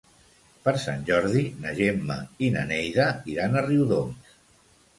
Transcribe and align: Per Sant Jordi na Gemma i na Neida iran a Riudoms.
Per 0.67 0.71
Sant 0.83 1.03
Jordi 1.09 1.43
na 1.67 1.75
Gemma 1.81 2.17
i 2.47 2.51
na 2.57 2.65
Neida 2.73 3.07
iran 3.35 3.57
a 3.61 3.67
Riudoms. 3.69 4.37